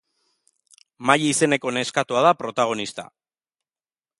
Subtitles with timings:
[1.09, 3.07] Maddi izeneko neskatoa da protagonista.